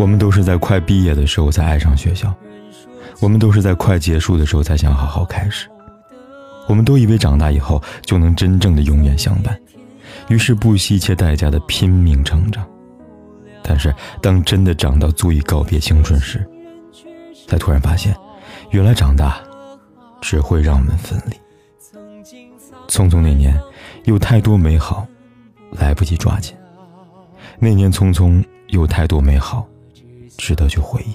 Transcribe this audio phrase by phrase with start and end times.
[0.00, 2.34] 我们都是在快毕业的时候才爱上学校，
[3.20, 5.68] 我们都是在快结束的时候才想好好开始。
[6.66, 9.54] 我们都以为长大以后就能真正的永远相伴，
[10.28, 12.66] 于是不惜一切代价的拼命成长。
[13.62, 16.48] 但是当真的长到足以告别青春时，
[17.46, 18.16] 才突然发现，
[18.70, 19.38] 原来长大
[20.22, 21.36] 只会让我们分离。
[22.88, 23.54] 匆匆那年，
[24.04, 25.06] 有太多美好
[25.72, 26.54] 来不及抓紧；
[27.58, 29.68] 那年匆匆，有太多美好
[30.40, 31.14] 值得去回忆。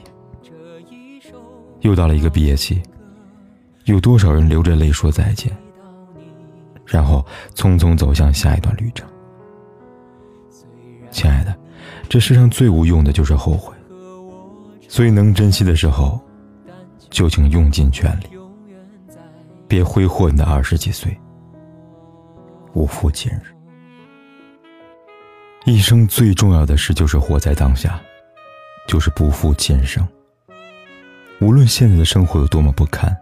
[1.81, 2.81] 又到了一个毕业季，
[3.85, 5.55] 有多少人流着泪说再见，
[6.85, 9.07] 然后匆匆走向下一段旅程？
[11.11, 11.55] 亲爱的，
[12.07, 13.73] 这世上最无用的就是后悔，
[14.87, 16.19] 所以能珍惜的时候，
[17.09, 18.27] 就请用尽全力，
[19.67, 21.15] 别挥霍你的二十几岁。
[22.73, 23.55] 不负今日，
[25.65, 28.01] 一生最重要的事就是活在当下，
[28.87, 30.07] 就是不负今生。
[31.41, 33.15] 无论现在的生活有多么不堪，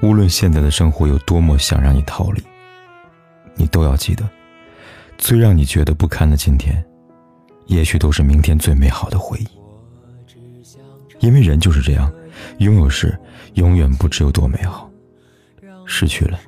[0.00, 2.42] 无论现在的生活有多么想让你逃离，
[3.56, 4.28] 你都要记得，
[5.18, 6.84] 最让你觉得不堪的今天，
[7.66, 9.48] 也许都是明天最美好的回忆。
[11.18, 12.12] 因为人就是这样，
[12.58, 13.18] 拥有时
[13.54, 14.90] 永远不知有多美好，
[15.84, 16.38] 失去了，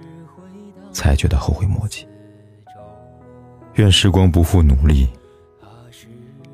[0.93, 2.07] 才觉得后悔莫及。
[3.75, 5.09] 愿时光不负努力，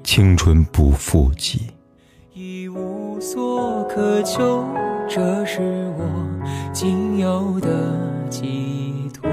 [0.03, 1.71] 青春不负己。
[3.21, 4.65] 所渴求，
[5.07, 5.61] 这是
[5.99, 6.05] 我
[6.73, 7.69] 仅有的
[8.31, 9.29] 寄托。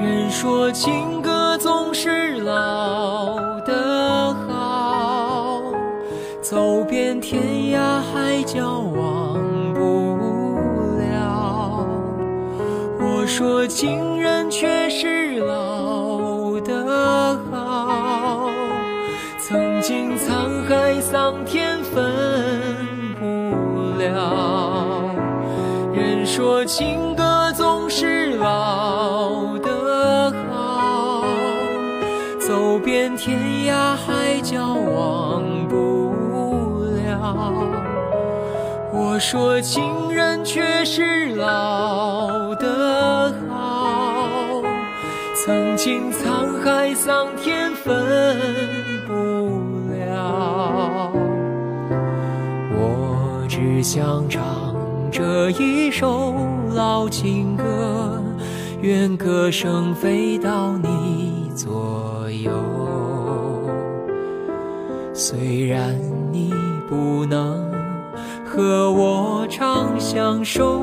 [0.00, 5.60] 人说情歌总是老的好，
[6.40, 9.34] 走遍天涯海角忘
[9.74, 10.16] 不
[11.00, 11.84] 了。
[13.00, 15.77] 我说情人却是老。
[19.48, 22.04] 曾经沧海桑田分
[23.18, 25.00] 不了，
[25.90, 31.24] 人说情歌总是老的好，
[32.38, 37.54] 走遍天涯海角忘不了。
[38.92, 44.60] 我说情人却是老的好，
[45.42, 47.57] 曾经沧海桑田
[53.90, 54.76] 想唱
[55.10, 56.34] 这一首
[56.74, 58.22] 老情歌，
[58.82, 62.52] 愿歌声飞到你左右。
[65.14, 65.98] 虽然
[66.30, 66.52] 你
[66.86, 67.66] 不能
[68.44, 70.82] 和我长相守，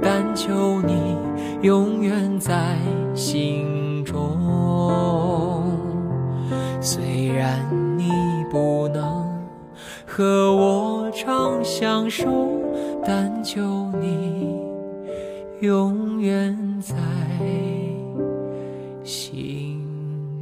[0.00, 1.16] 但求你
[1.62, 2.76] 永远在
[3.16, 4.14] 心中。
[6.80, 7.58] 虽然
[7.98, 8.12] 你
[8.48, 9.13] 不能
[10.16, 11.10] 和我。
[11.16, 12.26] 长相守，
[13.06, 13.62] 但求
[14.00, 14.60] 你
[15.60, 16.94] 永远在
[19.04, 19.80] 心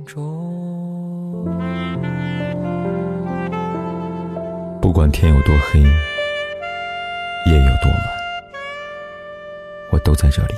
[0.07, 1.45] 中。
[4.81, 5.87] 不管天有多黑，夜
[7.59, 8.09] 有多晚，
[9.93, 10.55] 我都在这里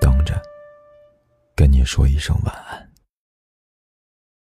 [0.00, 0.34] 等着，
[1.54, 2.87] 跟你说一声晚安。